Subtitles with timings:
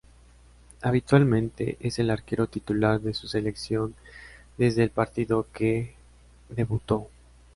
[0.81, 3.93] Habitualmente, es el arquero titular de su selección
[4.57, 5.93] desde el partido en que
[6.49, 7.07] debutó.